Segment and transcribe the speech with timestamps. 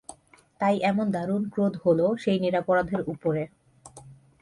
[0.61, 3.43] তাই এমন দারুণ ক্রোধ হল সেই নিরপরাধের উপরে।